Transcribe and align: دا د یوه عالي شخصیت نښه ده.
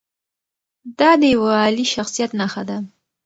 دا 0.99 1.11
د 1.21 1.23
یوه 1.35 1.51
عالي 1.61 1.85
شخصیت 1.95 2.31
نښه 2.39 2.63
ده. 2.69 2.77